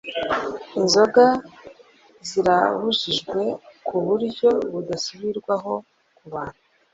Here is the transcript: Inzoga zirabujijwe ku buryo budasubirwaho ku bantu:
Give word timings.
Inzoga 0.79 1.25
zirabujijwe 2.27 3.41
ku 3.87 3.95
buryo 4.05 4.49
budasubirwaho 4.71 5.73
ku 6.17 6.25
bantu: 6.33 6.61